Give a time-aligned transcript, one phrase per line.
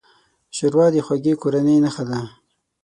[0.55, 2.19] ښوروا د خوږې کورنۍ نښه ده.